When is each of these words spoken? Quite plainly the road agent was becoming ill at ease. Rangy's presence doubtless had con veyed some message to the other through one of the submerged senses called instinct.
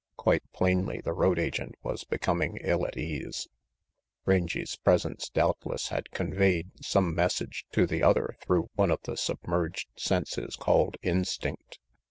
Quite 0.17 0.41
plainly 0.51 0.99
the 0.99 1.13
road 1.13 1.37
agent 1.37 1.75
was 1.83 2.05
becoming 2.05 2.57
ill 2.61 2.87
at 2.87 2.97
ease. 2.97 3.47
Rangy's 4.25 4.75
presence 4.75 5.29
doubtless 5.29 5.89
had 5.89 6.09
con 6.09 6.31
veyed 6.31 6.71
some 6.83 7.13
message 7.13 7.67
to 7.73 7.85
the 7.85 8.01
other 8.01 8.35
through 8.41 8.71
one 8.73 8.89
of 8.89 9.03
the 9.03 9.15
submerged 9.15 9.89
senses 9.95 10.55
called 10.55 10.97
instinct. 11.03 11.77